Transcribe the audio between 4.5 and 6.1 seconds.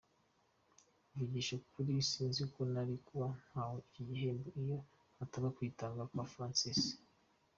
iyo hataba kwitanga